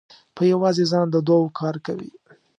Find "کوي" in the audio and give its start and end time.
1.85-2.09